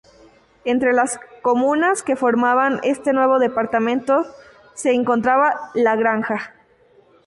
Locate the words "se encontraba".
4.73-5.69